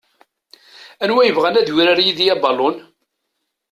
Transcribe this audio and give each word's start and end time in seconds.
Anwa 1.03 1.21
yebɣan 1.23 1.57
ad 1.59 1.67
yurar 1.69 1.99
yid-i 2.05 2.27
abalun? 2.33 2.77